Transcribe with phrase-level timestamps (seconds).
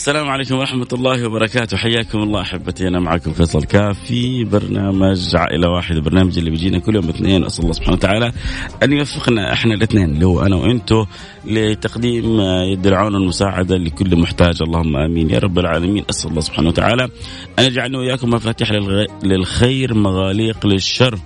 [0.00, 1.76] السلام عليكم ورحمة الله وبركاته.
[1.76, 2.88] حياكم الله أحبتي.
[2.88, 7.62] أنا معكم فيصل كاف في برنامج عائلة واحدة برنامج اللي بيجينا كل يوم اثنين أسأل
[7.62, 8.32] الله سبحانه وتعالى
[8.82, 11.04] أن يوفقنا إحنا الاثنين اللي هو أنا وأنتو
[11.44, 12.40] لتقديم
[12.72, 14.62] يد العون والمساعدة لكل محتاج.
[14.62, 15.30] اللهم آمين.
[15.30, 16.04] يا رب العالمين.
[16.10, 17.08] أسأل الله سبحانه وتعالى
[17.58, 18.72] أن يجعلنا وإياكم مفاتيح
[19.22, 21.18] للخير مغاليق للشر.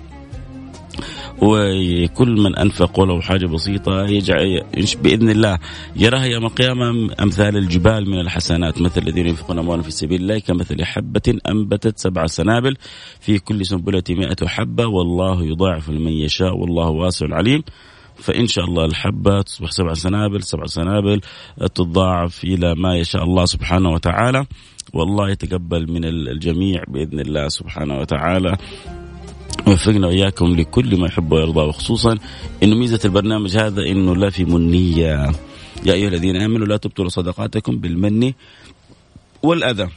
[1.41, 4.61] وكل من أنفق ولو حاجة بسيطة يجعل
[5.03, 5.59] بإذن الله.
[5.95, 10.83] يراها يوم القيامة أمثال الجبال من الحسنات مثل الذين ينفقون اموالهم في سبيل الله كمثل
[10.83, 12.75] حبة أنبتت سبع سنابل
[13.19, 14.85] في كل سنبلة مئة حبة.
[14.85, 17.63] والله يضاعف لمن يشاء والله واسع عليم
[18.15, 21.21] فإن شاء الله الحبة تصبح سبع سنابل سبع سنابل
[21.75, 24.45] تضاعف إلى ما يشاء الله سبحانه وتعالى.
[24.93, 28.57] والله يتقبل من الجميع بإذن الله سبحانه وتعالى.
[29.67, 32.17] وفقنا وإياكم لكل ما يحب ويرضى وخصوصا
[32.63, 35.31] إنه ميزة البرنامج هذا إنه لا في منية.
[35.85, 38.33] يا أيها الذين آمنوا لا تبطلوا صدقاتكم بالمن
[39.43, 39.87] والأذى.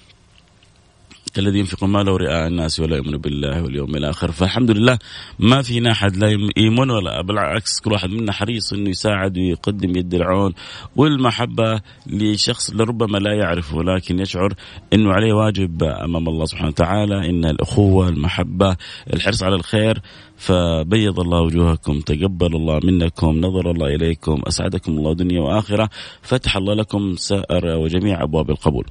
[1.39, 4.33] الذي ينفق ماله رئاء الناس ولا يؤمن بالله واليوم الآخر.
[4.33, 4.99] فالحمد لله
[5.39, 10.15] ما فينا أحد لا يؤمن ولا بالعكس كل واحد منا حريص إنه يساعد ويقدم يد
[10.15, 10.55] العون
[10.97, 14.55] والمحبة لشخص لربما لا يعرفه ولكن يشعر
[14.93, 18.77] إنه عليه واجب أمام الله سبحانه وتعالى إن الأخوة المحبة
[19.15, 19.99] الحرص على الخير
[20.39, 25.89] فبيض الله وجوهكم تقبل الله منكم نظر الله إليكم أسعدكم الله دنيا وآخرة
[26.23, 28.87] فتح الله لكم سائر وجميع أبواب القبول.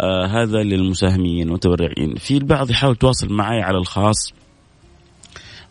[0.00, 2.14] آه هذا للمساهمين والمتبرعين.
[2.14, 4.43] في البعض يحاول يتواصل معي على الخاص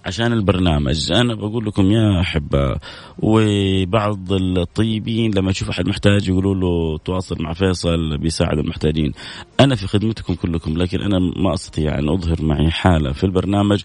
[0.06, 1.12] عشان البرنامج.
[1.12, 2.75] أنا بقول لكم يا أحبة
[3.19, 9.12] وبعض الطيبين لما يشوف أحد محتاج يقولوا له تواصل مع فيصل بيساعد المحتاجين.
[9.59, 13.81] أنا في خدمتكم كلكم لكن أنا ما أستطيع أن أظهر معي حالة في البرنامج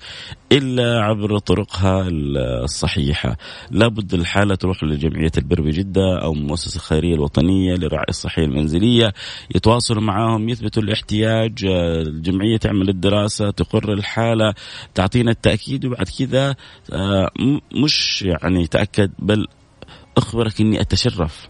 [0.53, 2.09] إلا عبر طرقها
[2.65, 3.37] الصحيحة.
[3.71, 9.13] لابد الحالة تروح لجمعية البر بجدة أو المؤسسه الخيريه الوطنية للرعايه الصحية المنزلية.
[9.55, 11.65] يتواصلوا معهم يثبتوا الاحتياج.
[12.07, 14.55] الجمعية تعمل الدراسة تقر الحالة
[14.95, 16.57] تعطينا التأكيد وبعد كذا
[16.93, 17.31] آه،
[17.85, 19.47] مش يعني تأكد بل
[20.17, 21.49] أخبرك إني أتشرف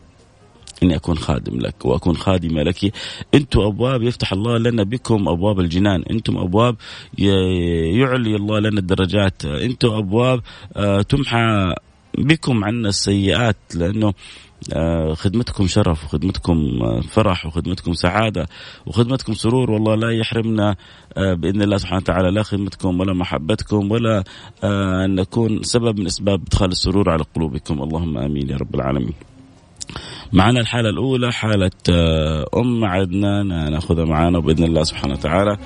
[0.83, 2.93] إني أكون خادم لك وأكون خادمة لك.
[3.35, 6.03] أنتم أبواب يفتح الله لنا بكم أبواب الجنان.
[6.11, 6.77] أنتم أبواب
[7.19, 9.45] يعلي الله لنا الدرجات.
[9.45, 10.41] أنتم أبواب
[10.77, 11.75] آه، تمحى
[12.25, 14.15] بكم عنا السيئات لأنه
[14.73, 18.47] آه، خدمتكم شرف وخدمتكم آه، فرح وخدمتكم سعادة
[18.87, 19.71] وخدمتكم سرور.
[19.71, 20.77] والله لا يحرمنا
[21.17, 24.25] بإذن الله سبحانه وتعالى لا خدمتكم ولا محبتكم ولا
[24.65, 27.83] أن نكون سبب من أسباب إدخال السرور على قلوبكم.
[27.83, 29.15] اللهم آمين يا رب العالمين.
[30.33, 35.57] معنا الحالة الأولى حالة آه، أم عدنان نأخذها معنا بإذن الله سبحانه وتعالى.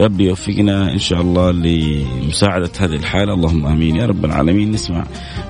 [0.00, 3.34] ربي يوفقنا إن شاء الله لمساعدة هذه الحالة.
[3.34, 3.96] اللهم آمين.
[3.96, 4.70] يا رب العالمين.
[4.70, 5.04] نسمع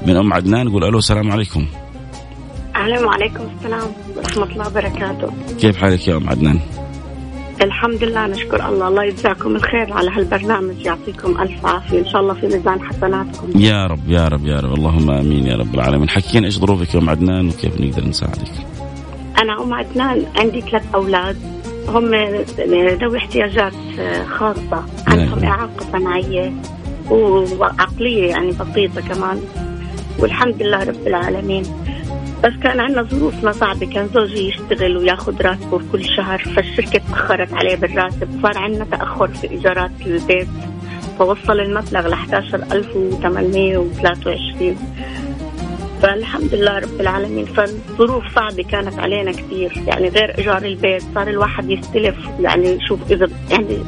[0.07, 1.67] من أم عدنان نقول ألو السلام عليكم.
[2.77, 5.33] أهلا وعليكم السلام ورحمة الله وبركاته.
[5.61, 6.61] كيف حالك يا أم عدنان؟
[7.61, 8.89] الحمد لله نشكر الله.
[8.89, 10.87] الله يجزاكم الخير على هالبرنامج.
[10.87, 11.99] يعطيكم ألف عافية.
[11.99, 13.61] إن شاء الله في ميزان حسناتكم.
[13.61, 14.75] يا رب يا رب يا رب.
[14.75, 16.09] اللهم آمين يا رب العالمين.
[16.09, 18.53] حكينا إيش ظروفك يا ام عدنان وكيف نقدر نساعدك؟
[19.43, 21.37] أنا أم عدنان عندي ثلاث أولاد.
[21.89, 22.15] هم
[23.03, 23.75] ذوي احتياجات
[24.27, 24.85] خاصة.
[25.07, 26.53] عندهم إعاقة سمعيه
[27.11, 29.41] وعقلية يعني بسيطة كمان.
[30.19, 31.63] والحمد لله رب العالمين.
[32.45, 37.77] بس كان عندنا ظروفنا صعبة كان زوجي يشتغل وياخذ راتبه كل شهر فالشركة تأخرت عليه
[37.77, 40.49] بالراتب صار عندنا تأخر في إيجارات البيت
[41.19, 44.77] فوصل المبلغ ل 11823
[46.03, 51.71] فالحمد لله رب العالمين فالظروف صعبة كانت علينا كثير يعني غير إيجار البيت صار الواحد
[51.71, 53.79] يستلف يعني يشوف إذا يعني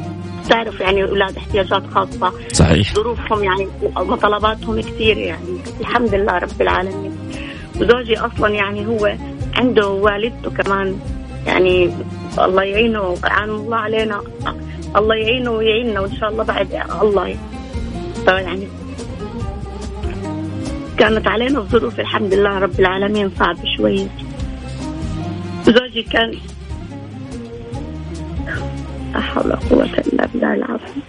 [0.48, 2.32] تعرف يعني أولاد احتياجات خاصة.
[2.52, 2.94] صحيح.
[2.94, 7.13] ظروفهم يعني مطالباتهم كثير يعني الحمد لله رب العالمين.
[7.80, 9.16] وزوجي أصلا يعني هو
[9.56, 11.00] عنده والدته كمان.
[11.46, 11.90] يعني
[12.38, 14.22] الله يعينه عن الله علينا.
[14.96, 16.68] الله يعينه ويعيننا وإن شاء الله بعد
[17.02, 17.36] الله.
[18.28, 18.68] يعني
[20.98, 24.06] كانت علينا الظروف الحمد لله رب العالمين صعب شوي.
[25.64, 26.34] زوجي كان
[29.14, 31.02] لا حول ولا قوة إلا بالله العظيم.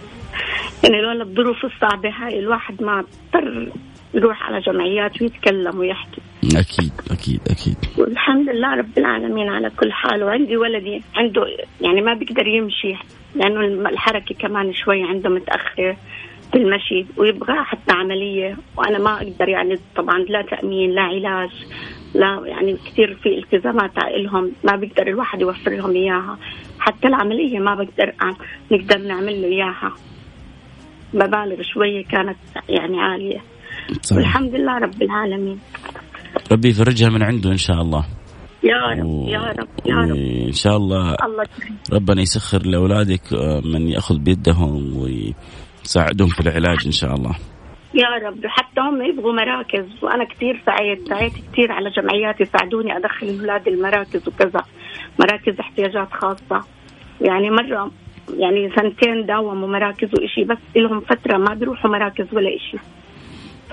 [0.84, 3.72] يعني لولا الظروف الصعبة هاي الواحد ما اضطر
[4.14, 6.20] يروح على جمعيات ويتكلم ويحكي.
[6.56, 7.76] أكيد أكيد أكيد.
[7.98, 10.24] والحمد لله رب العالمين على كل حال.
[10.24, 11.46] وعندي ولدي عنده
[11.80, 12.94] يعني ما بيقدر يمشي
[13.34, 15.96] لأنه الحركة كمان شوي عنده متأخرة
[16.52, 18.56] في المشي ويبغى حتى عملية.
[18.76, 21.50] وأنا ما أقدر يعني طبعا لا تأمين لا علاج
[22.14, 24.52] لا يعني كثير في التزامات لهم.
[24.64, 26.38] ما بيقدر الواحد يوفر لهم إياها.
[26.78, 28.12] حتى العملية ما بقدر
[28.72, 29.92] نقدر نعمل له إياها.
[31.14, 32.36] مبالغ شوية كانت
[32.68, 33.40] يعني عالية.
[34.02, 34.18] صحيح.
[34.18, 35.60] والحمد لله رب العالمين.
[36.52, 38.04] ربي يفرجها من عنده إن شاء الله.
[38.64, 39.28] يا رب و...
[39.28, 40.16] يا رب يا رب.
[40.46, 41.44] إن شاء الله, الله
[41.92, 45.34] ربنا يسخر لأولادك آه، من يأخذ بيدهم وي...
[45.84, 47.34] تساعدهم في العلاج إن شاء الله.
[47.94, 53.26] يا رب حتى هم يبغوا مراكز وأنا كثير سعيت سعيت كثير على جمعيات يساعدوني أدخل
[53.26, 54.62] الاولاد المراكز وكذا.
[55.20, 56.66] مراكز احتياجات خاصة.
[57.20, 57.90] يعني مرة
[58.38, 62.78] يعني سنتين داوموا مراكز وإشي بس لهم فترة ما بيروحوا مراكز ولا إشي.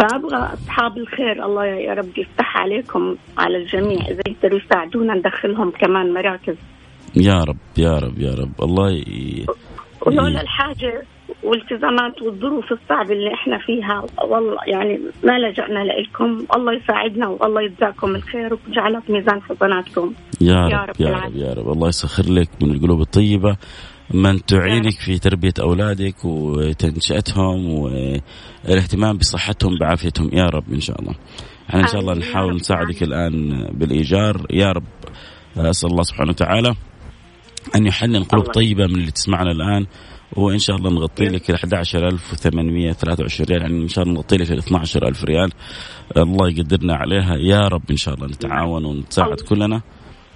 [0.04, 1.46] فابغى أصحاب الخير.
[1.46, 4.02] الله يا رب يفتح عليكم على الجميع.
[4.08, 6.56] إذا يقدروا يساعدونا ندخلهم كمان مراكز.
[7.16, 8.64] يا رب يا رب يا رب.
[8.64, 9.46] الله ي...
[10.06, 11.04] ولولا الحاجة
[11.44, 18.16] والتزامات والظروف الصعبة اللي إحنا فيها والله يعني ما لجأنا لكم الله يساعدنا والله يجزاكم
[18.16, 20.14] الخير ويجعلها في ميزان حسناتكم.
[20.42, 21.72] يا, يا رب, رب يا رب يا رب.
[21.72, 23.58] الله يسخر لك من القلوب الطيبة.
[24.14, 30.30] من تعينك في تربية أولادك وتنشئتهم والاهتمام بصحتهم بعافيتهم.
[30.34, 31.16] يا رب إن شاء الله.
[31.70, 34.46] إحنا إن شاء الله نحاول نساعدك الآن بالإيجار.
[34.52, 34.84] يا رب
[35.58, 36.76] أسأل الله سبحانه وتعالى
[37.76, 39.86] أن يحنن قلوب طيبة من اللي تسمعنا الآن
[40.38, 43.62] وإن شاء الله نغطي لك ال 11823 ريال.
[43.62, 45.52] يعني إن شاء الله نغطي لك ال 12000 ريال.
[46.18, 47.36] الله يقدرنا عليها.
[47.36, 49.82] يا رب إن شاء الله نتعاون ونتساعد كلنا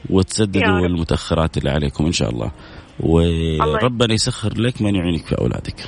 [0.09, 2.51] وتسددوا المتأخرات اللي عليكم إن شاء الله.
[2.99, 5.79] وربنا يسخر لك من يعينك في أولادك.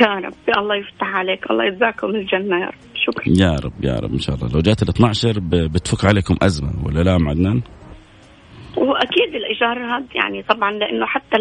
[0.00, 3.24] يا رب الله يفتح عليك الله يجزاكم الجنة يا رب شكرا.
[3.26, 4.48] يا رب يا رب إن شاء الله.
[4.54, 7.62] لو جات ال 12 بتفك عليكم ازمه ولا لا ام عدنان؟
[8.76, 11.36] وأكيد الإيجار هذا يعني طبعا لأنه حتى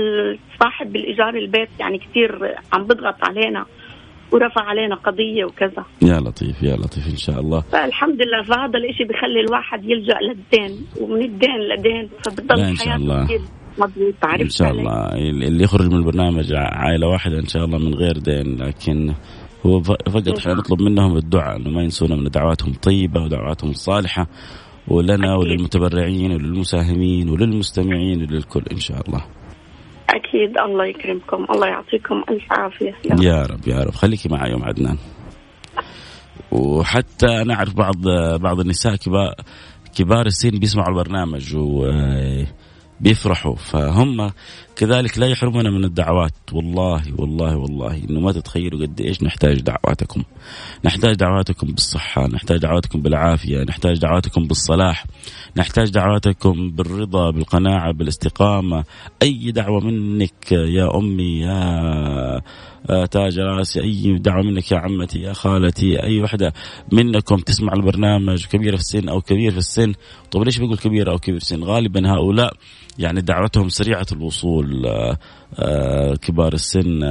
[0.60, 3.66] صاحب الإيجار البيت يعني كثير عم بضغط علينا
[4.32, 5.86] ورفع علينا قضية وكذا.
[6.02, 7.62] يا لطيف يا لطيف إن شاء الله.
[7.62, 13.28] فالحمد لله فهذا الإشي بخلي الواحد يلجأ للدين ومن الدين لدين فبتضل إن شاء الله.
[13.78, 15.08] مضبوط إن شاء الله.
[15.48, 19.14] اللي يخرج من البرنامج عائلة واحدة إن شاء الله من غير دين لكن
[19.66, 24.28] هو فقط إحنا نطلب منهم الدعاء إنه ما ينسونا من دعواتهم طيبه ودعواتهم الصالحة
[24.88, 29.26] ولنا وللمتبرعين وللمساهمين وللمستمعين وللكل إن شاء الله.
[30.10, 30.58] أكيد.
[30.66, 31.46] الله يكرمكم.
[31.56, 32.96] الله يعطيكم ألف عافية.
[33.22, 33.68] يا رب.
[33.68, 34.98] يا رب خليكي معي يوم عدنان.
[36.52, 37.96] وحتى أنا أعرف بعض
[38.42, 39.34] بعض النساء كبار
[39.96, 41.92] كبار السن بيسمعوا البرنامج و
[43.00, 43.56] بيفرحوا.
[43.56, 44.32] فهم
[44.76, 46.34] كذلك لا يحرمنا من الدعوات.
[46.54, 48.04] والله والله والله.
[48.10, 50.24] إنه ما تتخيلوا قد إيش نحتاج دعواتكم.
[50.86, 55.06] نحتاج دعواتكم بالصحة نحتاج دعواتكم بالعافية نحتاج دعواتكم بالصلاح
[55.58, 58.84] نحتاج دعواتكم بالرضا بالقناعة بالاستقامة.
[59.22, 62.42] أي دعوة منك يا أمي يا
[63.12, 66.54] تاج راسي أي دعوة منك يا عمتي يا خالتي أي وحدة
[66.92, 69.94] منكم تسمع البرنامج كبيره في السن أو كبير في السن.
[70.32, 72.54] طب ليش بقول كبير أو كبير في السن؟ غالبا هؤلاء
[73.00, 75.18] يعني دعوتهم سريعة الوصول آه،
[75.60, 77.04] آه، كبار السن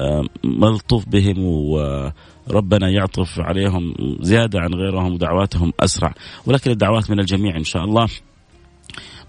[0.00, 6.14] آه، ملطوف بهم وربنا يعطف عليهم زيادة عن غيرهم ودعواتهم أسرع.
[6.46, 8.06] ولكن الدعوات من الجميع إن شاء الله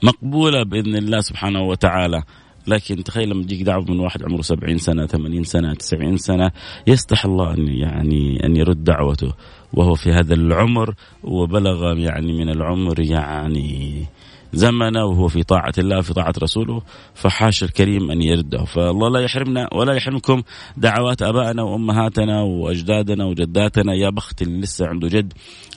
[0.03, 2.23] مقبولة بإذن الله سبحانه وتعالى.
[2.67, 6.51] لكن تخيل لما تجيك دعوة من واحد عمره 70 سنة 80 سنة 90 سنة
[6.87, 9.33] يستح الله ان يعني أن يرد دعوته.
[9.73, 10.93] وهو في هذا العمر
[11.23, 14.05] وبلغ يعني من العمر يعني
[14.53, 16.81] زمنه وهو في طاعة الله في طاعة رسوله
[17.13, 18.63] فحاش الكريم أن يرده.
[18.63, 20.43] فالله لا يحرمنا ولا يحرمكم
[20.77, 23.93] دعوات أبائنا وأمهاتنا وأجدادنا وجداتنا.
[23.93, 25.33] يا بخت اللي لسه عنده جد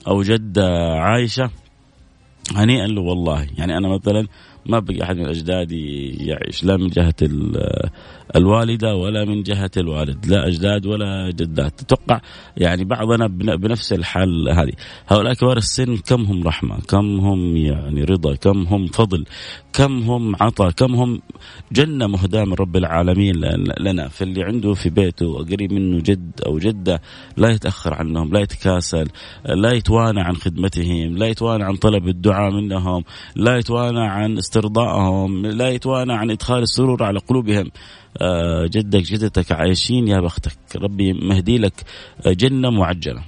[0.07, 1.49] أو جدة عايشة
[2.55, 3.47] هنيئا له والله.
[3.57, 4.27] يعني أنا مثلا
[4.69, 7.15] ما بقي أحد من الاجداد يعيش لا من جهة
[8.35, 11.79] الوالدة ولا من جهة الوالد لا أجداد ولا جدات.
[11.79, 12.21] تتوقع
[12.57, 14.73] يعني بعضنا بنفس الحال هذه.
[15.07, 19.25] هؤلاء كبار السن كم هم رحمة؟ كم هم يعني رضا؟ كم هم فضل؟
[19.73, 21.21] كم هم عطاء؟ كم هم
[21.71, 23.35] جنة مهداة من رب العالمين
[23.79, 27.01] لنا؟ فاللي عنده في بيته قريب منه جد أو جدة
[27.37, 29.07] لا يتأخر عنهم لا يتكاسل
[29.45, 33.03] لا يتوانى عن خدمتهم لا يتوانى عن طلب الدعاء منهم
[33.35, 37.71] لا يتوانى عن استرضائهم لا يتوانى عن إدخال السرور على قلوبهم.
[38.65, 40.57] جدك جدتك عايشين يا بختك.
[40.75, 41.73] ربي مهدي لك
[42.27, 43.23] جنة معجلة.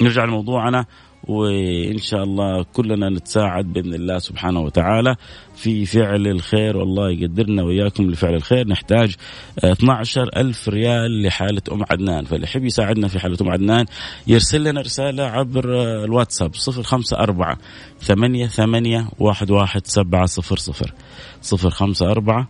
[0.00, 0.86] نرجع لموضوعنا
[1.28, 5.16] وإن شاء الله كلنا نتساعد بإذن الله سبحانه وتعالى
[5.56, 6.76] في فعل الخير.
[6.76, 8.68] والله يقدرنا وإياكم لفعل الخير.
[8.68, 9.14] نحتاج
[9.58, 12.24] 12 ألف ريال لحالة أم عدنان.
[12.24, 13.86] فاللي يحب يساعدنا في حالة أم عدنان
[14.26, 15.64] يرسل لنا رسالة عبر
[16.04, 17.56] الواتساب 054
[18.00, 20.92] ثمانية ثمانية واحد واحد سبعة صفر صفر.
[21.40, 22.48] صفر خمسة أربعة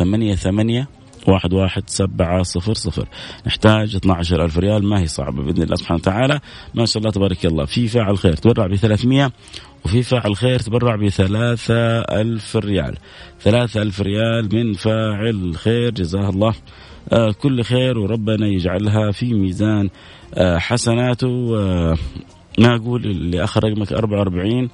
[0.00, 0.88] ثمانية ثمانية
[1.28, 3.08] واحد واحد سبعة صفر صفر.
[3.46, 6.40] نحتاج 12 ألف ريال ما هي صعبة بإذن الله سبحانه وتعالى.
[6.74, 7.64] ما شاء الله تبارك الله.
[7.64, 9.32] في فاعل خير تبرع ب 300
[9.84, 12.96] وفي فاعل خير تبرع بثلاثة ألف ريال.
[13.40, 16.54] ثلاثة ألف ريال من فاعل خير جزاه الله.
[17.12, 19.90] آه كل خير وربنا يجعلها في ميزان
[20.34, 21.58] آه حسناته.
[21.58, 21.96] آه
[22.58, 24.70] ما أقول اللي آخر رقمك 44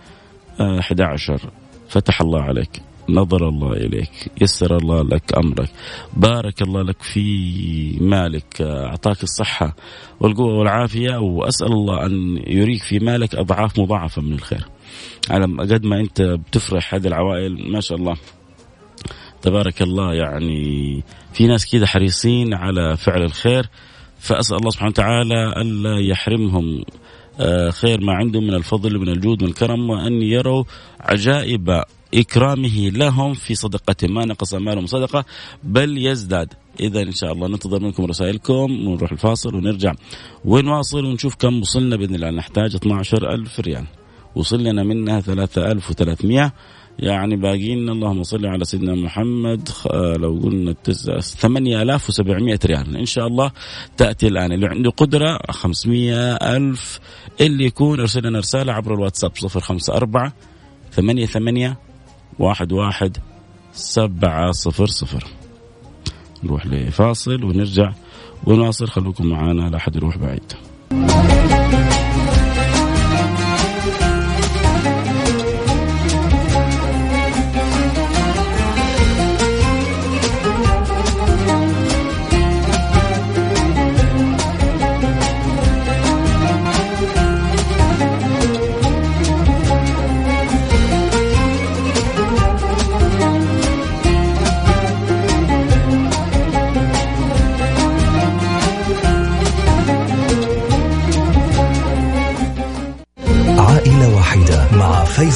[0.60, 1.40] آه 11
[1.88, 2.82] فتح الله عليك.
[3.08, 4.10] نظر الله إليك
[4.40, 5.70] يسر الله لك أمرك
[6.16, 9.76] بارك الله لك في مالك أعطاك الصحة
[10.20, 14.66] والقوة والعافية وأسأل الله أن يريك في مالك أضعاف مضاعفة من الخير.
[15.30, 18.16] على قد ما أنت بتفرح هذه العوائل ما شاء الله.
[19.42, 23.66] تبارك الله يعني في ناس كذا حريصين على فعل الخير
[24.18, 26.84] فأسأل الله سبحانه وتعالى ألا يحرمهم
[27.70, 30.64] خير ما عندهم من الفضل من الجود من الكرم وأن يروا
[31.00, 31.82] عجائب
[32.14, 35.24] إكرامه لهم في صدقته ما نقص مالهم صدقة
[35.64, 36.54] بل يزداد.
[36.80, 39.94] إذا إن شاء الله ننتظر منكم رسائلكم ونروح الفاصل ونرجع.
[40.44, 42.30] ونواصل ونشوف كم وصلنا بإذن الله.
[42.30, 43.84] نحتاج 12 ألف ريال.
[44.34, 46.52] وصل لنا منها 3300
[46.98, 47.88] يعني باقيين.
[47.88, 49.68] اللهم صل على سيدنا محمد.
[50.18, 50.74] لو قلنا
[51.20, 52.96] 8700 ريال.
[52.96, 53.50] إن شاء الله
[53.96, 54.52] تأتي الآن.
[54.52, 57.00] اللي عنده قدرة 500 ألف.
[57.40, 60.32] اللي يكون أرسل لنا رسالة عبر الواتساب 054
[60.92, 61.78] ثمانية ثمانية
[62.38, 63.16] واحد واحد
[63.72, 65.24] سبعة صفر صفر.
[66.44, 67.92] نروح لفاصل ونرجع
[68.44, 68.88] ونواصل.
[68.88, 70.52] خلوكم معنا لا أحد يروح بعيد.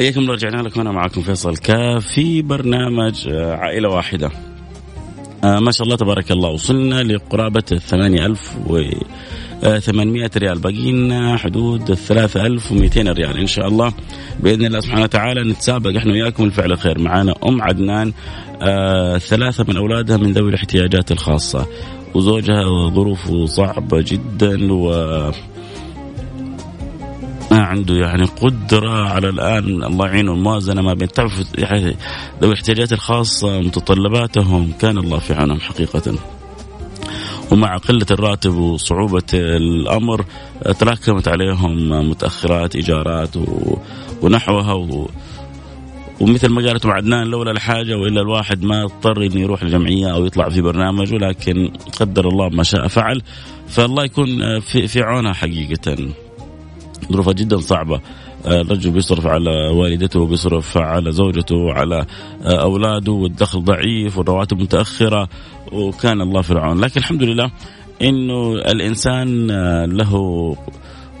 [0.00, 0.80] حياكم الله رجعنا لكم.
[0.80, 4.30] أنا معكم فيصل كاف في برنامج آه، عائلة واحدة.
[5.44, 6.48] آه ما شاء الله تبارك الله.
[6.48, 8.82] وصلنا لقرابة الثمانية ألف و
[9.78, 10.58] 800 آه، ريال.
[10.58, 13.38] باقي لنا حدود 3200 ريال.
[13.38, 13.92] إن شاء الله
[14.40, 18.12] بإذن الله سبحانه وتعالى نتسابق إحنا وياكم الفعل خير معانا أم عدنان
[18.62, 21.66] آه ثلاثة من أولادها من ذوي الاحتياجات الخاصة.
[22.14, 24.92] وزوجها ظروفه صعبة جدا و
[27.50, 29.84] ما عنده يعني قدرة على الآن.
[29.84, 30.32] الله يعينه.
[30.32, 31.96] الموازنة ما بين تعرف يعني
[32.42, 34.72] ذوي الاحتياجات الخاصة متطلباتهم.
[34.80, 36.14] كان الله في عونهم حقيقة.
[37.52, 40.24] ومع قلة الراتب وصعوبة الأمر
[40.78, 43.36] تراكمت عليهم متأخرات إيجارات
[44.22, 44.72] ونحوها.
[44.72, 45.10] و...
[46.20, 50.48] ومثل ما قالت عدنان لولا الحاجة وإلا الواحد ما اضطر إنه يروح الجمعية أو يطلع
[50.48, 53.22] في برنامج ولكن قدر الله ما شاء فعل.
[53.68, 55.96] فالله يكون في, في عونها حقيقة.
[57.12, 58.00] ظروفها جدا صعبة.
[58.46, 62.06] الرجل بيصرف على والدته بيصرف على زوجته على
[62.44, 65.28] أولاده والدخل ضعيف والرواتب متأخرة
[65.72, 67.50] وكان الله في العون لكن الحمد لله
[68.02, 69.46] إنه الإنسان
[69.84, 70.14] له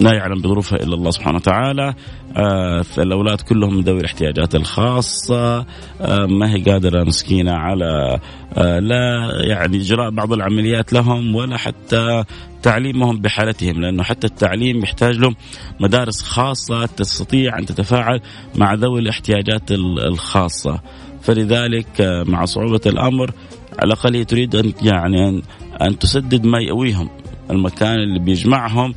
[0.00, 1.94] لا يعلم بظروفها إلا الله سبحانه وتعالى.
[2.36, 5.58] آه الأولاد كلهم ذوي الاحتياجات الخاصة.
[6.00, 8.18] آه ما هي قادرة مسكينة على
[8.56, 12.24] آه لا يعني إجراء بعض العمليات لهم ولا حتى
[12.62, 15.36] تعليمهم بحالتهم لأنه حتى التعليم يحتاج لهم
[15.80, 18.20] مدارس خاصة تستطيع أن تتفاعل
[18.54, 19.70] مع ذوي الاحتياجات
[20.08, 20.80] الخاصة.
[21.22, 23.30] فلذلك آه، مع صعوبة الأمر
[23.78, 25.42] على الأقل هي تريد ان يعني ان,
[25.82, 27.10] أن تسدد ما يأويهم
[27.50, 28.94] المكان اللي بيجمعهم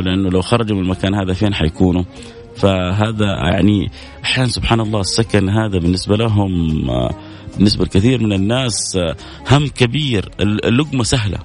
[0.00, 2.04] لأنه لو خرجوا من المكان هذا فين حيكونوا؟
[2.56, 3.90] فهذا يعني
[4.24, 7.14] أحيانا سبحان الله السكن هذا بالنسبة لهم آه،
[7.56, 9.16] بالنسبة لكثير من الناس آه،
[9.50, 10.30] هم كبير.
[10.40, 11.38] اللقمة سهلة.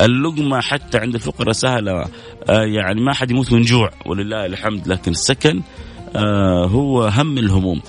[0.00, 2.04] اللقمة حتى عند الفقراء سهلة.
[2.48, 4.88] يعني ما حد يموت من جوع ولله الحمد.
[4.88, 5.62] لكن السكن
[6.66, 7.80] هو هم الهموم.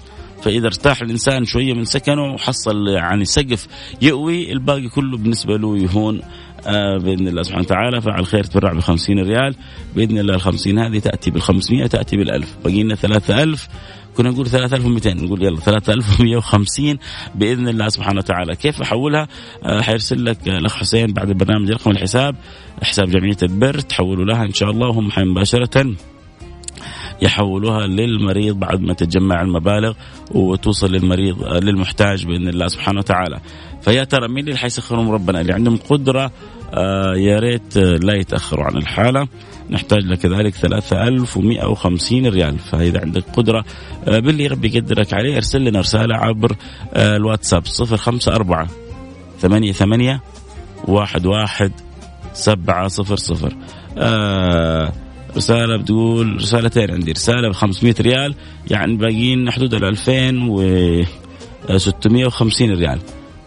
[0.42, 3.68] فإذا ارتاح الإنسان شوية من سكنه وحصل يعني سقف
[4.02, 6.22] يأوي الباقي كله بالنسبة له يهون.
[6.22, 6.55] آه
[6.98, 9.56] بإذن الله سبحانه وتعالى فعل خير تبرع ب 50 ريال.
[9.96, 13.68] بإذن الله ال 50 هذه تأتي بال 500 تأتي بال 1000 باقي لنا 3000
[14.18, 16.98] كنا نقول 3200 نقول يلا 3150
[17.36, 18.56] بإذن الله سبحانه وتعالى.
[18.56, 19.28] كيف أحولها؟
[19.64, 22.36] آه حيرسل لك الأخ حسين بعد البرنامج رقم الحساب.
[22.84, 23.80] حساب جمعية البر.
[23.80, 24.88] تحولوا لها إن شاء الله.
[24.88, 25.96] وهم مباشرة
[27.22, 29.94] يحولوها للمريض بعد ما تتجمع المبالغ
[30.32, 33.40] وتوصل للمريض آه، للمحتاج بإذن الله سبحانه وتعالى.
[33.82, 36.32] فيا ترى مين اللي حيسخرهم ربنا؟ اللي عندهم قدرة
[36.74, 39.28] آه يا ريت آه، لا يتأخروا عن الحالة.
[39.70, 42.60] نحتاج لكذلك 3150 ريال.
[42.60, 43.66] فإذا عندك قدرة
[44.08, 46.56] آه باللي ربي يقدرك عليه ارسل لنا رسالة عبر
[46.96, 48.68] الواتساب 054
[49.40, 50.22] ثمانية ثمانية
[50.88, 51.72] واحد واحد
[52.34, 53.54] سبعة صفر صفر.
[55.38, 57.12] رسالة بتقول رسالتين عندي.
[57.12, 58.36] رسالة ب 500 ريال
[58.72, 63.00] يعني باقيين حدود ال 2650 ريال.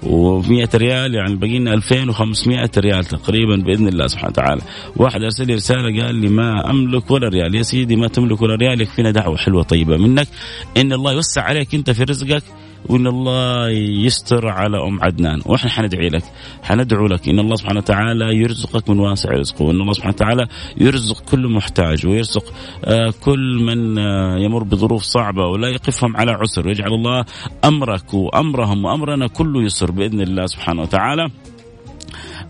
[0.02, 4.60] و100 ريال يعني باقي لنا 2500 ريال تقريبا بإذن الله سبحانه وتعالى.
[4.96, 7.54] واحد أرسل لي رسالة قال لي ما أملك ولا ريال.
[7.54, 10.28] يا سيدي ما تملك ولا ريال يكفينا دعوة حلوة طيبة منك.
[10.76, 12.42] إن الله يوسع عليك أنت في رزقك.
[12.86, 13.68] وإن الله
[14.04, 15.42] يستر على أم عدنان.
[15.46, 16.22] وإحنا حندعي لك.
[16.62, 17.28] حندعو لك.
[17.28, 19.64] إن الله سبحانه وتعالى يرزقك من واسع رزقه.
[19.64, 22.44] وإن الله سبحانه وتعالى يرزق كل محتاج ويرزق
[22.84, 26.66] آه، كل من آه، يمر بظروف صعبة ولا يقفهم على عسر.
[26.66, 27.24] ويجعل الله
[27.64, 31.30] أمرك وأمرهم وأمرنا كله يسر بإذن الله سبحانه وتعالى.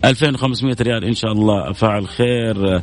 [0.05, 1.71] 2500 ريال إن شاء الله.
[1.71, 2.81] فاعل خير.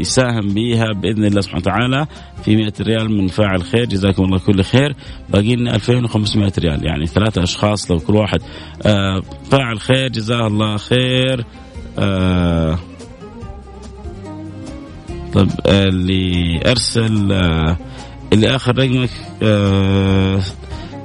[0.00, 2.06] يساهم بها بإذن الله سبحانه وتعالى
[2.44, 3.84] في 100 ريال من فاعل خير.
[3.84, 4.94] جزاكم الله كل خير.
[5.28, 6.86] باقي لنا 2500 ريال.
[6.86, 8.40] يعني ثلاثة أشخاص لو كل واحد.
[8.86, 11.44] آه، فاعل خير جزاه الله خير.
[11.98, 12.78] آه،
[15.32, 17.32] طب اللي أرسل
[18.32, 19.10] اللي آخر رقمك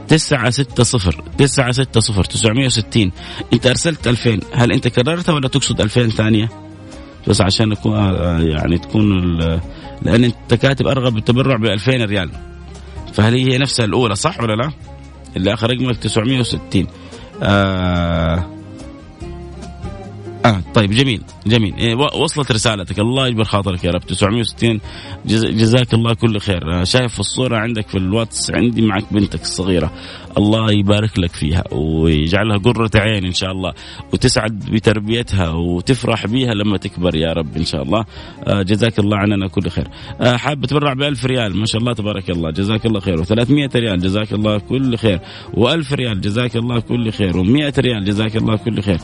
[0.07, 1.23] تسعة ستة صفر.
[1.37, 3.11] تسعة ستة صفر تسعمية وستين.
[3.53, 4.39] أنت أرسلت ألفين.
[4.53, 6.66] هل أنت كررتها ولا تقصد ألفين ثانية؟
[7.27, 7.93] بس عشان يكون
[8.39, 9.37] يعني تكون
[10.01, 12.29] لأن أنت كاتب أرغب بالتبرع ب 2000 ريال
[13.13, 14.71] فهل هي نفسها الأولى صح ولا لا؟
[15.35, 16.87] اللي آخر رقمك 960
[17.43, 18.56] آه
[20.47, 21.75] آه طيب جميل جميل.
[21.75, 22.99] إيه وصلت رسالتك.
[22.99, 24.01] الله يجبر خاطرك يا رب.
[24.01, 24.79] 960
[25.25, 26.81] جز جزاك الله كل خير.
[26.81, 29.91] آه شايف الصورة عندك في الواتس عندي معك بنتك الصغيرة.
[30.37, 33.73] الله يبارك لك فيها ويجعلها قرة عين إن شاء الله
[34.13, 38.05] وتسعد بتربيتها وتفرح بها لما تكبر يا رب إن شاء الله.
[38.43, 39.87] آه جزاك الله عننا كل خير.
[40.21, 42.51] آه حاب تبرع بألف ريال؟ ما شاء الله تبارك الله.
[42.51, 43.23] جزاك الله خير.
[43.23, 45.19] و300 ريال؟ جزاك الله كل خير.
[45.53, 47.33] و1000 ريال؟ جزاك الله كل خير.
[47.33, 48.99] و100 ريال؟ جزاك الله كل خير.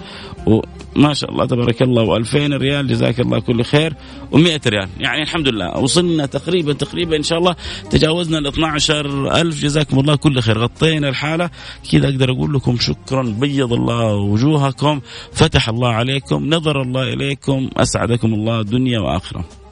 [0.46, 3.94] وما شاء الله تبارك الله و2000 ريال جزاك الله كل خير
[4.32, 4.90] و100 ريال.
[5.00, 7.56] يعني الحمد لله وصلنا تقريبا تقريبا إن شاء الله
[7.90, 10.58] تجاوزنا ال 12000 جزاكم الله كل خير.
[10.58, 11.50] غطينا الحالة
[11.92, 15.02] كذا أقدر أقول لكم شكرا بيض الله وجوهكم
[15.34, 19.63] فتح الله عليكم نظر الله إليكم أسعدكم الله دنيا وآخرة.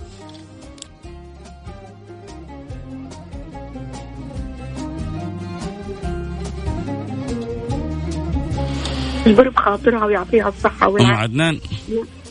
[9.25, 11.17] يجبر بخاطرها ويعطيها الصحة أم والعافية.
[11.17, 11.59] عدنان.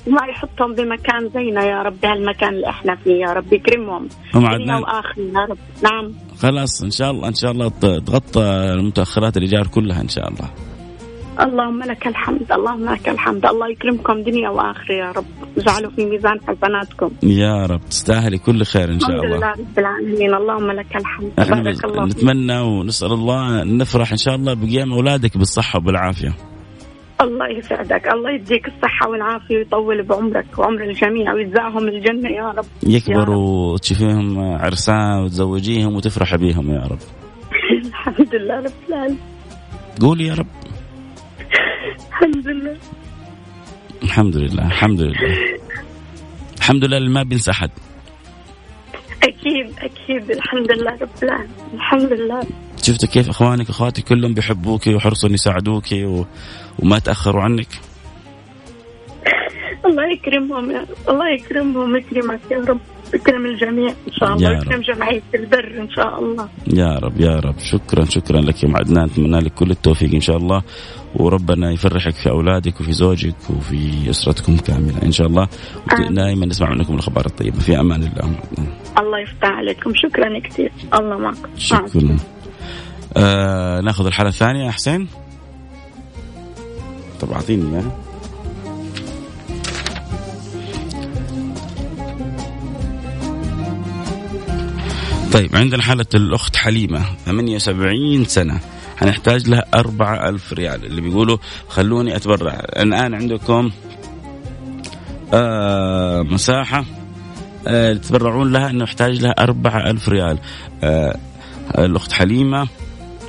[0.07, 4.09] وما يحطهم بمكان زينا يا رب بهالمكان اللي إحنا فيه يا رب يكرمهم.
[4.37, 4.83] أم عدنان.
[5.17, 5.59] يا رب.
[5.83, 6.13] نعم.
[6.39, 7.69] خلاص إن شاء الله إن شاء الله
[8.07, 8.43] تغطى
[8.79, 10.51] المتأخرات الإيجار كلها إن شاء الله.
[11.41, 13.47] اللهم لك الحمد اللهم لك الحمد.
[13.47, 15.25] الله يكرمكم دنيا وآخرة يا رب.
[15.59, 17.11] اجعله في ميزان حسناتكم.
[17.23, 20.35] يا رب تستاهلي كل خير إن شاء الحمد الله لله رب العالمين.
[20.35, 21.33] اللهم لك الحمد.
[21.37, 22.05] بارك الله.
[22.05, 26.50] نتمنى ونسأل الله نفرح إن شاء الله بقيام أولادك بالصحة وبالعافية.
[27.21, 32.65] الله يسعدك الله يديك الصحة والعافية ويطول بعمرك وعمر الجميع ويجزاهم الجنة يا رب.
[32.83, 36.99] يكبروا وتشوفيهم عرسان وتزوجيهم وتفرح بيهم يا رب.
[37.87, 39.19] الحمد لله رب العالمين.
[40.01, 40.47] قولي يا رب.
[42.09, 42.77] الحمد لله.
[44.03, 45.15] الحمد لله الحمد لله.
[46.59, 47.71] الحمد لله اللي ما بينسى أحد.
[49.23, 50.31] أكيد أكيد.
[50.31, 51.51] الحمد لله رب العالمين.
[51.75, 52.43] الحمد لله.
[52.83, 56.25] شفتوا كيف إخوانك وأخواتك كلهم بيحبوك ويحرصوا ان يساعدوك و...
[56.79, 57.69] وما تأخروا عنك.
[59.87, 62.81] الله يكرمهم يا الله يكرمهم ويكرمك يا رب.
[63.15, 64.51] يكرم الجميع إن شاء الله.
[64.51, 66.49] ويكرم جمعية البر إن شاء الله.
[66.67, 67.59] يا رب يا رب.
[67.59, 69.05] شكرا شكرا لك يا أم عدنان.
[69.05, 70.63] أتمنى لك كل التوفيق إن شاء الله.
[71.15, 75.49] وربنا يفرحك في أولادك وفي زوجك وفي أسرتكم كاملة إن شاء الله.
[76.11, 77.59] دائما نسمع منكم الأخبار الطيبة.
[77.59, 78.35] في أمان الله.
[78.99, 79.93] الله يفتح عليكم.
[79.95, 80.73] شكرا كثير.
[80.95, 81.43] الله معكم.
[81.43, 82.17] مع شكرا
[83.17, 84.67] آه ناخذ الحالة الثانية.
[84.67, 85.09] يا حسين؟
[87.21, 87.97] طب أعطيني إياها.
[95.33, 98.61] طيب عندنا حالة الأخت حليمة 78 سنة
[98.99, 100.85] هنحتاج لها أربعة ألف ريال.
[100.85, 102.53] اللي بيقولوا خلوني أتبرع.
[102.77, 103.71] الآن عندكم
[105.35, 106.85] آه مساحة
[107.67, 110.39] آه تتبرعون لها أنه يحتاج لها أربعة ألف ريال.
[110.83, 111.17] آه
[111.79, 112.69] الأخت حليمة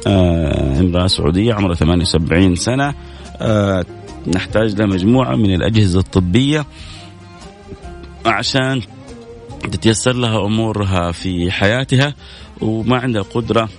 [0.07, 2.93] امرأة سعودية عمرها 78 سنة.
[3.41, 3.85] آه
[4.27, 6.65] نحتاج لها مجموعة من الأجهزة الطبية
[8.25, 8.81] عشان
[9.71, 12.13] تتيسر لها أمورها في حياتها
[12.61, 13.69] وما عندها قدرة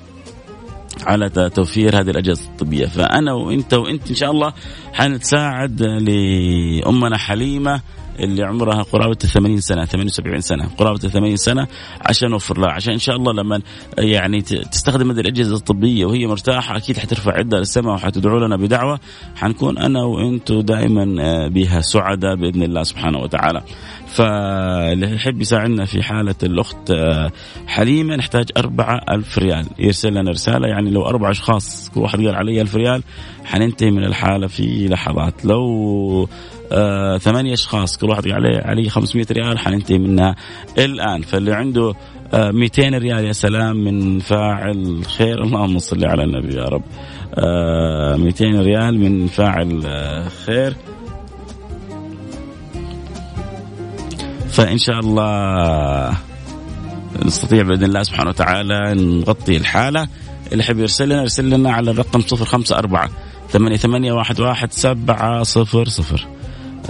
[1.06, 2.86] على توفير هذه الأجهزة الطبية.
[2.86, 4.52] فأنا وأنت وأنت إن شاء الله
[4.92, 7.80] حنتساعد لأمنا حليمة
[8.20, 11.66] اللي عمرها قرابة 80 سنة 78 سنة قرابة 80 سنة
[12.00, 13.62] عشان نوفر لها عشان إن شاء الله لما
[13.98, 19.00] يعني تستخدم هذه الأجهزة الطبية وهي مرتاحة أكيد حترفع عدة للسماء وحتدعو لنا بدعوة.
[19.36, 23.62] حنكون أنا وأنتم دائما آه، بها سعداء بإذن الله سبحانه وتعالى.
[24.12, 27.32] فاللي يحب يساعدنا في حالة الأخت آه،
[27.66, 29.66] حليمة نحتاج أربعة ألف ريال.
[29.78, 33.02] يرسل لنا رسالة يعني لو أربع أشخاص كل واحد قال علي ألف ريال
[33.44, 35.44] حننتهي من الحالة في لحظات.
[35.44, 36.28] لو
[36.72, 40.34] آه ثمانية أشخاص كل واحد قال علي 500 ريال حننتهي منها
[40.78, 41.22] الآن.
[41.22, 41.94] فاللي عنده
[42.34, 45.42] آه 200 ريال يا سلام من فاعل خير.
[45.42, 46.82] اللهم صل على النبي يا رب.
[47.34, 50.74] آه 200 ريال من فاعل آه خير.
[54.52, 56.18] فإن شاء الله
[57.24, 60.08] نستطيع بإذن الله سبحانه وتعالى نغطي الحالة.
[60.52, 63.08] اللي يحب يرسل لنا يرسل لنا على الرقم 054
[63.50, 66.26] ثمانية ثمانية واحد واحد سبعة صفر صفر.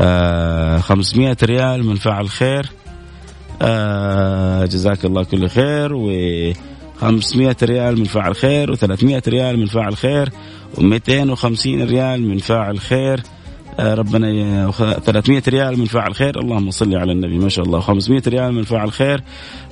[0.01, 2.67] آه 500 ريال من فاعل خير.
[3.63, 5.95] آه جزاك الله كل خير.
[5.95, 6.13] و
[7.01, 10.31] 500 ريال من فاعل خير و300 ريال من فاعل خير
[10.75, 13.21] و250 ريال من فاعل خير.
[13.81, 14.67] ربنا ي...
[14.67, 16.41] وخ- 300 ريال من فاعل خير.
[16.41, 17.81] اللهم صل على النبي ما شاء الله.
[17.81, 19.23] 500 ريال من فاعل خير.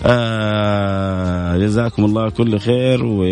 [0.07, 3.25] آه جزاكم الله كل خير و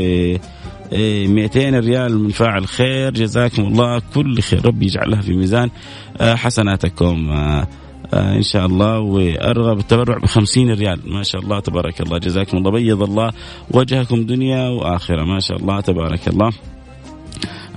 [0.93, 3.13] إيه، 200 ريال من فاعل خير.
[3.13, 4.67] جزاكم الله كل خير.
[4.67, 5.71] ربي يجعلها في ميزان
[6.21, 7.31] آه، حسناتكم.
[7.31, 7.67] آه،
[8.15, 8.99] آه، إن شاء الله.
[8.99, 11.01] وأرغب التبرع ب 50 ريال.
[11.07, 12.19] ما شاء الله تبارك الله.
[12.19, 12.71] جزاكم الله.
[12.71, 13.31] بيض الله
[13.71, 15.25] وجهكم دنيا وآخرة.
[15.25, 16.51] ما شاء الله تبارك الله.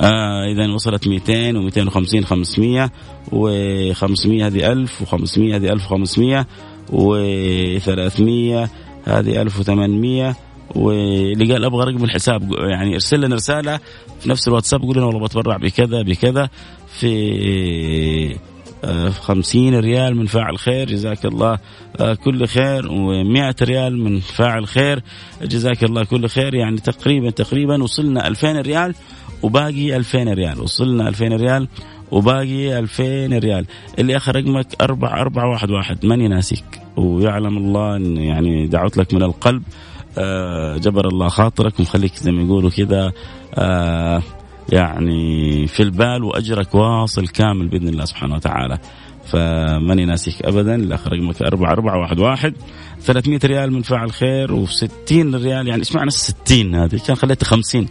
[0.01, 2.91] آه اذا وصلت 200 و250 500
[3.31, 6.45] و500 هذه 1000 و500 هذه 1500
[6.91, 8.69] و300
[9.05, 10.35] هذه 1800
[10.75, 13.79] واللي قال أبغى رقم الحساب يعني ارسل لنا رسالة
[14.19, 16.49] في نفس الواتساب قول لنا والله بتبرع بكذا بكذا
[16.99, 18.35] في
[18.83, 21.59] آه، خمسين ريال من فاعل خير جزاك الله
[21.99, 25.03] آه، كل خير ومئة ريال من فاعل خير
[25.41, 28.95] جزاك الله كل خير يعني تقريبا تقريبا وصلنا ألفين ريال.
[29.43, 30.61] وباقي ألفين ريال.
[30.61, 31.67] وصلنا ألفين ريال
[32.11, 33.65] وباقي ألفين ريال.
[33.99, 36.05] اللي آخر رقمك أربعة أربعة واحد واحد.
[36.05, 36.81] ماني ناسيك.
[36.97, 39.63] ويعلم الله إن يعني دعوت لك من القلب.
[40.17, 43.11] آه جبر الله خاطرك ومخليك زي ما يقولوا كذا
[43.55, 44.21] آه
[44.73, 48.77] يعني في البال وأجرك واصل كامل بإذن الله سبحانه وتعالى.
[49.25, 50.75] فماني ناسيك ابدا.
[50.75, 52.53] الاخ رقمك 4411
[53.05, 57.45] 300 ريال من فاعل خير و60 ريال يعني إيش معنى ال 60 هذه؟ كان خليتها
[57.45, 57.87] 50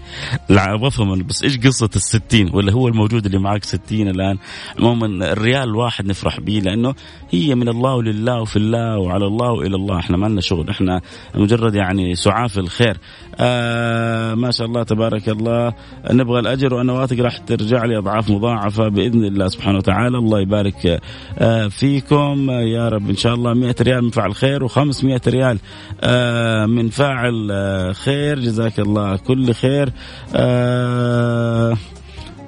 [0.48, 4.38] لا بفهم بس إيش قصة ال 60 ولا هو الموجود اللي معك 60 الآن؟
[4.78, 6.94] عموما الريال الواحد نفرح به لأنه
[7.30, 11.00] هي من الله ولله وفي الله وعلى الله وإلى الله إحنا ما لنا شغل إحنا
[11.34, 12.96] مجرد يعني سعاف الخير.
[13.36, 15.74] آه ما شاء الله تبارك الله
[16.10, 21.00] نبغى الأجر وانواتك راح ترجع لي أضعاف مضاعفة بإذن الله سبحانه وتعالى الله يبارك
[21.38, 25.58] آه فيكم يا رب إن شاء الله 100 ريال من فعل خير وخمس 500 ريال.
[26.00, 28.38] آه، من فاعل آه، خير.
[28.38, 29.92] جزاك الله كل خير.
[30.34, 31.76] آه،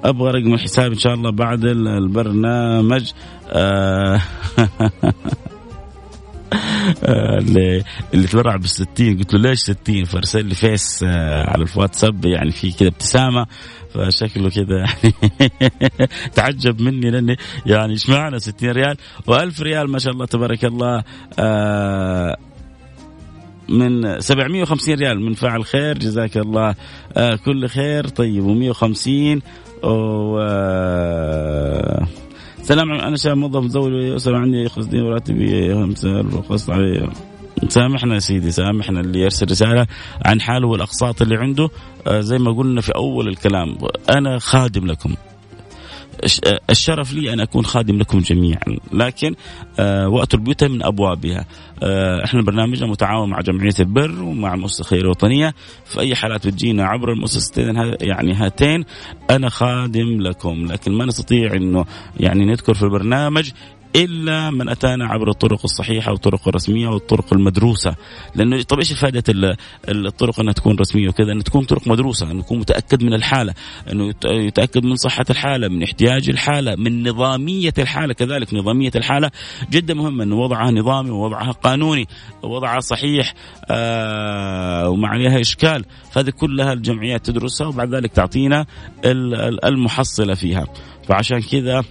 [0.03, 3.11] أبغى رقم الحساب إن شاء الله بعد البرنامج.
[7.03, 8.87] اللي اللي تبرع بال 60
[9.17, 11.03] قلت له ليش 60 فارسل لي فيس
[11.47, 13.45] على الواتساب يعني في كذا ابتسامة.
[13.93, 15.13] فشكله كذا يعني
[16.35, 18.97] تعجب مني لأني يعني إيش معنى 60 ريال؟
[19.29, 21.03] و1000 ريال ما شاء الله تبارك الله.
[21.39, 22.37] آه
[23.69, 25.21] من 750 ريال.
[25.21, 26.75] من فاعل خير جزاك الله.
[27.17, 28.07] آه كل خير.
[28.07, 29.41] طيب و150
[29.85, 30.39] و
[32.63, 37.09] سلام أنا شاب موظف مزوج ويسال عني قصدي وراتبي 5000 وقصد علي.
[37.67, 39.87] سامحنا يا سيدي سامحنا اللي يرسل رسالة
[40.25, 41.69] عن حاله والأقساط اللي عنده.
[42.07, 43.77] آه زي ما قلنا في أول الكلام
[44.09, 45.15] أنا خادم لكم.
[46.69, 48.63] الشرف لي أن أكون خادم لكم جميعا.
[48.93, 49.35] لكن
[49.79, 51.45] آه وقت البيوت من أبوابها.
[51.83, 55.53] آه إحنا برنامجنا متعاون مع جمعية البر ومع مؤسسه الخيرية الوطنية.
[55.85, 58.83] في أي حالات بتجينا عبر المؤسستين يعني هاتين
[59.29, 60.65] أنا خادم لكم.
[60.71, 61.85] لكن ما نستطيع إنه
[62.19, 63.51] يعني نذكر في البرنامج
[63.95, 67.95] إلا من أتانا عبر الطرق الصحيحة والطرق الرسمية والطرق المدروسة.
[68.35, 69.57] لأنه طب إيش فائده
[69.89, 73.53] الطرق إنها تكون رسمية وكذا؟ إنها تكون طرق مدروسة إنه يكون متأكد من الحالة
[73.91, 78.13] إنه يتأكد من صحة الحالة من احتياج الحالة من نظامية الحالة.
[78.13, 79.31] كذلك نظامية الحالة
[79.71, 82.07] جدا مهمة إنه وضعها نظامي ووضعها قانوني
[82.43, 83.33] وضعها صحيح
[83.69, 85.85] آه وما عليها إشكال.
[86.11, 88.65] فهذه كلها الجمعيات تدرسها وبعد ذلك تعطينا
[89.65, 90.65] المحصلة فيها.
[91.07, 91.83] فعشان كذا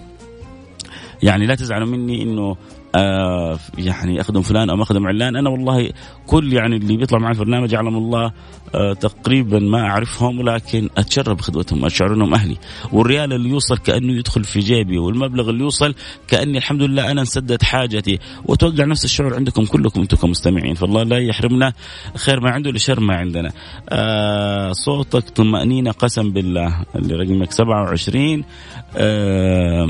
[1.22, 2.56] يعني لا تزعلوا مني إنه
[2.94, 5.36] آه يعني أخدم فلان أو أخدم علان.
[5.36, 5.90] أنا والله
[6.26, 8.32] كل يعني اللي بيطلع معي البرنامج يعلم الله
[8.74, 12.56] آه تقريبا ما أعرفهم ولكن اتشرف بخدمتهم اشعر إنهم أهلي.
[12.92, 15.94] والريال اللي يوصل كأنه يدخل في جيبي والمبلغ اللي يوصل
[16.28, 18.18] كأني الحمد لله أنا انسدت حاجتي.
[18.44, 21.72] وأتوقع نفس الشعور عندكم كلكم أنتم كمستمعين فالله لا يحرمنا.
[22.16, 23.52] خير ما عنده لشر ما عندنا.
[23.88, 28.44] آه صوتك طمأنينة قسم بالله اللي رقمك 27
[28.96, 29.88] آه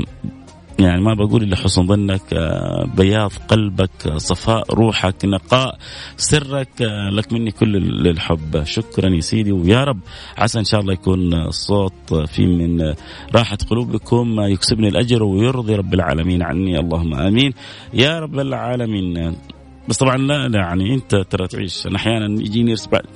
[0.79, 5.77] يعني ما بقول إلا حسن ظنك آه، بياض قلبك آه، صفاء روحك نقاء
[6.17, 7.75] سرك آه، لك مني كل
[8.07, 8.63] الحب.
[8.63, 9.51] شكرا يا سيدي.
[9.51, 9.99] ويا رب
[10.37, 12.93] عسى إن شاء الله يكون الصوت في من
[13.35, 16.43] راحة قلوبكم يكسبني الأجر ويرضي رب العالمين.
[16.43, 17.53] عني اللهم آمين.
[17.93, 19.35] يا رب العالمين
[19.87, 21.87] بس طبعا لا, لا يعني أنت ترى تعيش.
[21.87, 22.75] أنا أحيانا يجيني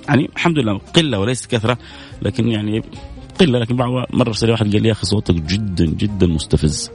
[0.09, 1.77] يعني الحمد لله قلة وليست كثرة
[2.21, 2.83] لكن يعني
[3.39, 6.91] قلة لكن مرة ارسل واحد قال لي يا أخي صوتك جدا جدا مستفز.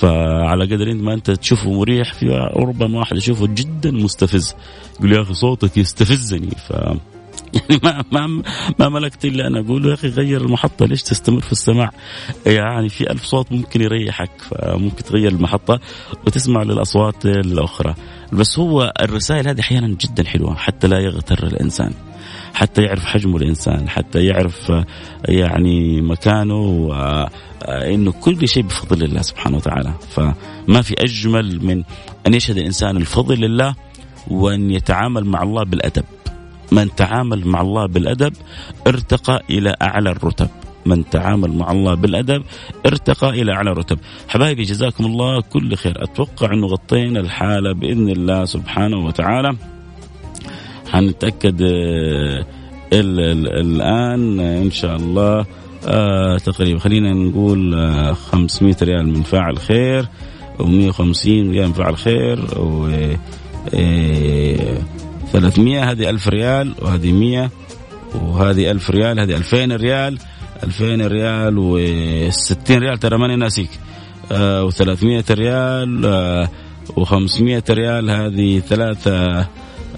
[0.00, 4.54] فعلى قدر ما انت تشوفه مريح في ربما واحد يشوفه جدا مستفز
[4.98, 6.72] يقول يا أخي صوتك يستفزني ف
[7.54, 8.42] يعني ما ما
[8.78, 11.90] ما ملكت إلا أن أقول يا أخي غير المحطة ليش تستمر في السماع؟
[12.46, 15.80] يعني في ألف صوت ممكن يريحك فممكن تغير المحطة
[16.26, 17.94] وتسمع للأصوات الأخرى
[18.32, 21.92] بس هو الرسائل هذه أحيانا جدا حلوة حتى لا يغتر الإنسان
[22.54, 24.72] حتى يعرف حجمه الإنسان حتى يعرف
[25.28, 26.90] يعني مكانه
[27.68, 29.92] إنه كل شيء بفضل الله سبحانه وتعالى.
[30.10, 31.82] فما في اجمل من
[32.26, 33.74] أن يشهد الإنسان الفضل لله
[34.28, 36.04] وأن يتعامل مع الله بالأدب.
[36.72, 38.32] من تعامل مع الله بالأدب
[38.86, 40.48] ارتقى إلى أعلى الرتب.
[40.86, 42.42] من تعامل مع الله بالأدب
[42.86, 43.98] ارتقى إلى أعلى الرتب.
[44.28, 46.04] حبايبي جزاكم الله كل خير.
[46.04, 49.56] أتوقع أنه غطينا الحالة بإذن الله سبحانه وتعالى.
[50.90, 52.46] حنتاكد آه،
[52.92, 55.46] الآن إن شاء الله
[55.86, 60.08] آه تقريبا خلينا نقول آه 500 ريال من فاعل خير
[60.58, 62.90] و150 ريال من فاعل خير و
[65.32, 67.50] 300 آه، هذه 1000 ريال وهذه 100
[68.14, 70.18] وهذه 1000 ريال هذه 2000 ريال
[70.64, 73.70] 2000 ريال و60 ريال ترى ماني ناسيك.
[74.32, 76.48] آه و300 ريال آه
[77.00, 79.46] و500 ريال هذه ثلاثة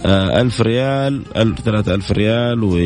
[0.06, 2.78] آه ألف ريال ألف ثلاثة ألف ريال و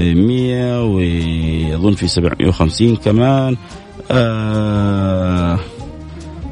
[0.00, 3.56] مية وأظن في سبعمية وخمسين كمان
[4.10, 5.58] آه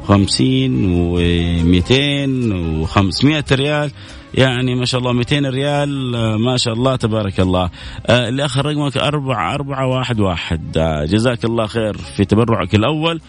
[0.03, 3.91] خمسين ومئتين وخمسمائة ريال.
[4.33, 7.69] يعني ما شاء الله 200 ريال آه، ما شاء الله تبارك الله.
[8.07, 10.77] آه اللي اخر رقمك أربعة أربعة واحد واحد.
[10.77, 13.21] آه جزاك الله خير في تبرعك الأول.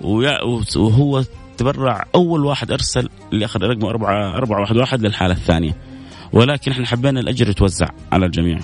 [0.00, 1.24] وهو
[1.56, 5.76] تبرع أول واحد أرسل اللي أخذ رقمه أربعة أربعة واحد واحد للحالة الثانية.
[6.32, 8.58] ولكن إحنا حبينا الأجر يتوزع على الجميع.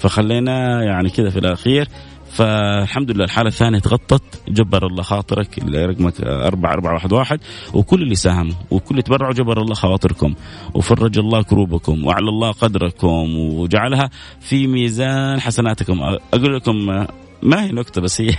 [0.00, 1.88] فخلينا يعني كذا في الأخير.
[2.30, 4.22] فالحمد لله الحالة الثانية تغطت.
[4.48, 7.40] جبر الله خاطرك رقمك أربعة أربعة واحد واحد.
[7.74, 10.34] وكل اللي ساهموا وكل اللي تبرعوا جبر الله خواطركم
[10.74, 14.10] وفرج الله كروبكم وأعلى الله قدركم وجعلها
[14.40, 16.02] في ميزان حسناتكم.
[16.34, 17.06] أقول لكم
[17.42, 18.34] ما هي نكتة بس هي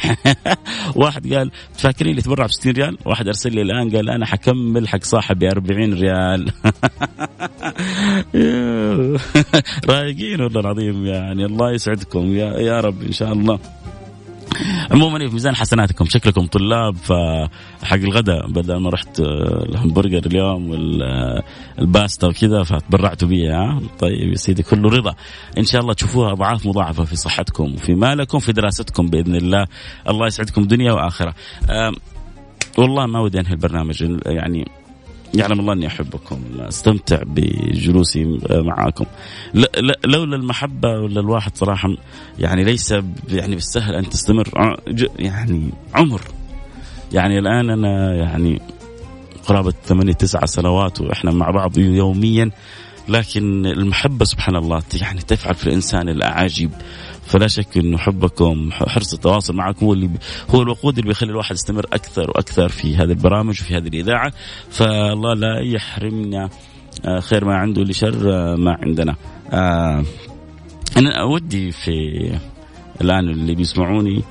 [0.95, 4.87] واحد قال تفكرين اللي تبرع ب 60 ريال؟ واحد أرسل لي الآن قال أنا حكمل
[4.87, 6.51] حق صاحبي 40 ريال.
[9.89, 13.59] رايقين والله العظيم يعني الله يسعدكم يا يا رب إن شاء الله.
[14.91, 16.95] عموما في ميزان حسناتكم شكلكم طلاب
[17.83, 24.35] حق الغداء بدل ما رحت آه، الهمبرجر اليوم والباستا وكذا فتبرعتوا بي ها؟ طيب يا
[24.35, 25.15] سيدي كله رضا.
[25.57, 29.67] إن شاء الله تشوفوها أضعاف مضاعفة في صحتكم وفي مالكم في دراستكم بإذن الله.
[30.09, 31.35] الله يسعدكم دنيا وآخرة.
[32.77, 34.65] والله ما ودي أنهي البرنامج يعني
[35.33, 39.05] يعلم الله أني أحبكم أستمتع بجلوسي معاكم.
[40.05, 41.89] لولا المحبة ولا الواحد صراحة
[42.39, 42.91] يعني ليس
[43.29, 44.77] يعني بالسهل أن تستمر
[45.19, 46.21] يعني عمر.
[47.13, 48.61] يعني الآن أنا يعني
[49.45, 52.51] قرابة ثمانية تسعة سنوات وإحنا مع بعض يوميا
[53.09, 56.71] لكن المحبة سبحان الله يعني تفعل في الإنسان الاعاجيب
[57.25, 60.09] فلا شك انه حبكم حرص التواصل معكم هو اللي
[60.49, 64.31] هو الوقود اللي بيخلي الواحد يستمر أكثر وأكثر في هذه البرامج وفي هذه الإذاعة.
[64.69, 66.49] فالله لا يحرمنا
[67.05, 69.15] آه، خير ما عنده لشر آه، ما عندنا.
[69.51, 70.03] آه،
[70.97, 71.91] أنا ودي في
[73.01, 74.23] الآن اللي بيسمعوني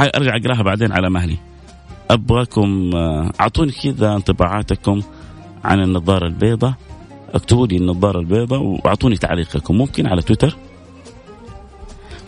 [0.00, 1.36] أرجع أقراها بعدين على مهلي.
[2.10, 2.90] أبغاكم
[3.40, 5.02] أعطوني كذا انطباعاتكم
[5.64, 6.74] عن النظارة البيضاء.
[7.34, 9.76] اكتبوا لي النظارة البيضاء وأعطوني تعليقكم.
[9.76, 10.56] ممكن على تويتر؟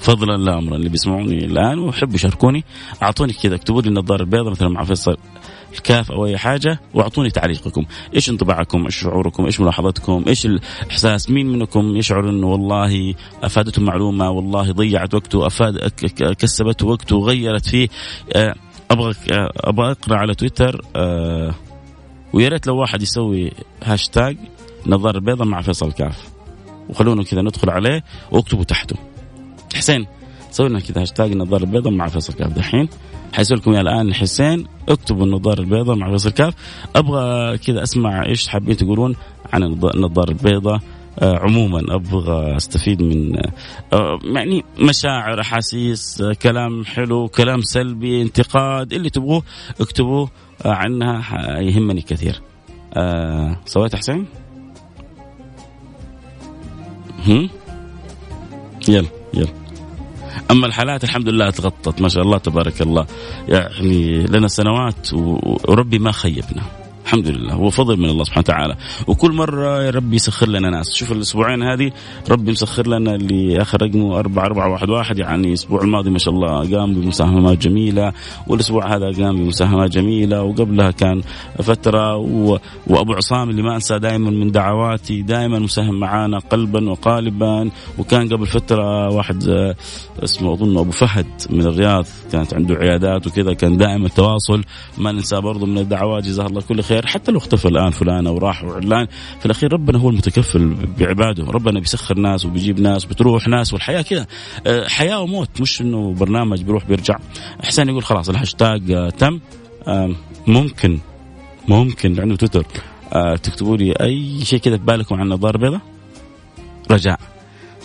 [0.09, 2.65] فضلا لا امرا اللي بيسمعوني الآن ويحبوا يشاركوني
[3.03, 5.17] أعطوني كذا اكتبوا لي النظارة البيضاء مثلا مع فيصل
[5.73, 11.47] الكاف أو أي حاجة وأعطوني تعليقكم، إيش انطباعكم؟ إيش شعوركم؟ إيش ملاحظتكم؟ إيش الإحساس؟ مين
[11.47, 15.79] منكم يشعر إنه والله أفادته معلومة، والله ضيعت وقته، أفاد
[16.39, 17.89] كسبت وقته، غيرت فيه
[18.37, 18.55] آه،
[18.91, 21.55] أبغى آه، أبغى أقرأ على تويتر آه،
[22.33, 23.53] ويا ريت لو واحد يسوي
[23.85, 24.37] هاشتاج
[24.87, 26.29] نظارة بيضاء مع فيصل كاف
[26.89, 29.08] وخلونا كذا ندخل عليه واكتبوا تحته
[29.79, 30.07] حسين
[30.51, 32.89] سوي لنا كذا هاشتاج النظاره البيضاء مع فيصل كاف دحين.
[33.33, 36.55] حيسوي لكم الآن حسين اكتبوا النظاره البيضاء مع فيصل كاف.
[36.97, 39.17] أبغى كذا أسمع إيش حابين تقولون
[39.53, 40.81] عن النظاره البيضاء
[41.19, 43.37] آه عموما أبغى أستفيد من
[43.93, 49.43] آه يعني مشاعر أحاسيس آه كلام حلو كلام سلبي انتقاد اللي تبغوه
[49.81, 50.31] اكتبوه
[50.65, 52.41] عنها يهمني كثير.
[53.65, 54.27] سويت حسين؟
[57.27, 57.51] هم؟
[58.89, 59.49] يلا يلا.
[60.51, 63.07] أما الحالات الحمد لله تغطت ما شاء الله تبارك الله.
[63.49, 66.88] يعني لنا سنوات وربي ما خيبنا.
[67.09, 68.77] الحمد لله هو فضل من الله سبحانه وتعالى.
[69.07, 70.95] وكل مرة يا ربي يسخر لنا ناس.
[70.95, 71.93] شوف الأسبوعين هذه
[72.31, 75.19] ربي مسخر لنا اللي آخر رقمه أربعة أربعة واحد واحد.
[75.19, 78.13] يعني الأسبوع الماضي ما شاء الله قام بمساهمات جميلة
[78.47, 81.23] والأسبوع هذا قام بمساهمات جميلة وقبلها كان
[81.63, 82.59] فترة و...
[82.87, 87.71] وأبو عصام اللي ما أنسى دائما من دعواتي دائما مساهم معانا قلبا وقالبا.
[87.99, 89.45] وكان قبل فترة واحد
[90.25, 94.65] اسمه أظن أبو فهد من الرياض كانت عنده عيادات وكذا كان دائما التواصل
[94.99, 96.98] ما ننسى برضه من الدعوات جزاه الله كل خير.
[96.99, 97.13] الخير.
[97.13, 99.07] حتى لو اختفى الآن فلان أو راح وعلان
[99.41, 101.45] في الأخير ربنا هو المتكفل بعباده.
[101.45, 104.27] ربنا بيسخر ناس وبيجيب ناس بتروح ناس والحياة كذا.
[104.67, 107.19] آه، حياة وموت مش إنه برنامج بيروح بيرجع.
[107.63, 109.41] حسين يقول خلاص الهاشتاج آه، تم.
[110.47, 110.99] ممكن
[111.69, 112.67] ممكن عنده تويتر
[113.13, 115.81] آه، تكتبوا لي أي شيء كذا في بالكم عن النظاره البيضاء
[116.91, 117.21] رجاء.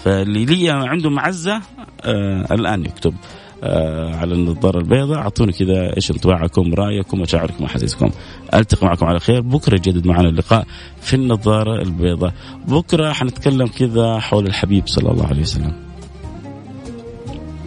[0.03, 1.61] فاللي لي عنده معزة
[2.51, 3.15] الآن يكتب.
[4.15, 5.17] على النظاره البيضاء.
[5.17, 8.11] أعطوني كذا إيش انطباعكم رأيكم مشاعركم واحاسيسكم
[8.53, 9.41] ألتقي معكم على خير.
[9.41, 10.65] بكرة يجدد معنا اللقاء
[11.01, 12.33] في النظارة البيضاء.
[12.67, 15.73] بكرة حنتكلم كذا حول الحبيب صلى الله عليه وسلم.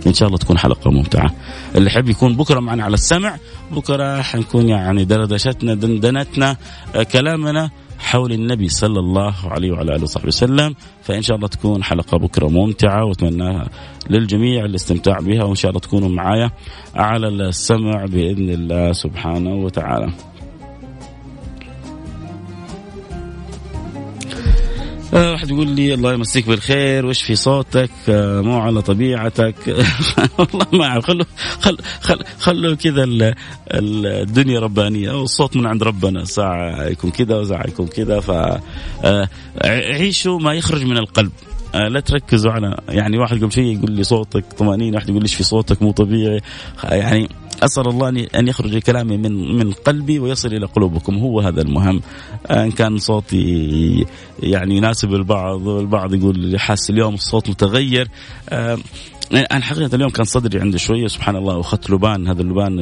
[0.07, 1.35] إن شاء الله تكون حلقة ممتعة.
[1.75, 3.37] اللي يحب يكون بكرة معنا على السمع.
[3.73, 6.57] بكرة حنكون يعني دردشتنا دندنتنا
[6.95, 11.85] آه، كلامنا حول النبي صلى الله عليه وعلى آله وصحبه وسلم فإن شاء الله تكون
[11.85, 13.69] حلقة بكرة ممتعة واتمناها
[14.11, 16.51] للجميع الاستمتاع بها وإن شاء الله تكونوا معايا
[16.95, 20.13] على السمع بإذن الله سبحانه وتعالى.
[25.17, 29.55] واحد يقول لي الله يمسيك بالخير وش في صوتك؟ آه، مو على طبيعتك.
[30.39, 31.25] والله ما أعرف خلوا
[31.61, 33.35] خل خل خلوا كذا
[33.71, 35.21] الدنيا ربانية.
[35.21, 36.25] والصوت من عند ربنا.
[36.25, 39.29] ساعه يكون كذا وساعه يكون كذا ف آه،
[39.65, 41.33] عيشوا ما يخرج من القلب.
[41.75, 45.45] لا تركزوا على يعني واحد قبل شيء يقول لي صوتك طمأنينة واحد يقول لي في
[45.45, 46.41] صوتك؟ مو طبيعي.
[46.85, 47.29] يعني
[47.63, 51.19] أسأل الله أن يخرج كلامي من من قلبي ويصل إلى قلوبكم.
[51.19, 52.01] هو هذا المهم.
[52.51, 54.07] إن كان صوتي
[54.43, 58.09] يعني يناسب البعض والبعض يقول حاس اليوم الصوت متغير.
[59.33, 62.81] أنا حقيقة اليوم كان صدري عندي شوية سبحان الله واخذت لبان هذا اللبان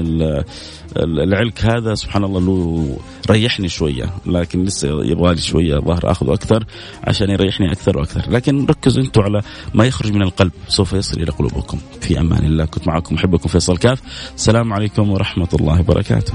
[0.97, 2.99] العلك هذا سبحان الله له
[3.31, 6.65] ريحني شوية لكن لسه يبغى لي شوية ظهر أخذه أكثر
[7.05, 8.31] عشان يريحني أكثر وأكثر.
[8.31, 9.43] لكن ركزوا أنتم على
[9.75, 11.79] ما يخرج من القلب سوف يصل إلى قلوبكم.
[12.01, 12.65] في أمان الله.
[12.65, 14.03] كنت معكم أحبكم فيصل كاف.
[14.35, 16.33] السلام عليكم ورحمة الله وبركاته.